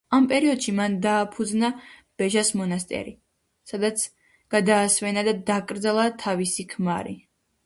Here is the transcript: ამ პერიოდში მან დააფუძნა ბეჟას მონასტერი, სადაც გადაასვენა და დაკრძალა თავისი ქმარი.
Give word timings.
ამ 0.17 0.23
პერიოდში 0.29 0.71
მან 0.77 0.93
დააფუძნა 1.03 1.69
ბეჟას 2.21 2.49
მონასტერი, 2.61 3.13
სადაც 3.73 4.07
გადაასვენა 4.57 5.27
და 5.31 5.37
დაკრძალა 5.53 6.09
თავისი 6.27 6.67
ქმარი. 6.75 7.17